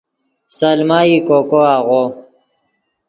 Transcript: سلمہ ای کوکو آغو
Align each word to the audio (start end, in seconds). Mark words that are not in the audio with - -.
سلمہ 0.57 0.99
ای 1.07 1.15
کوکو 1.27 1.59
آغو 1.75 2.03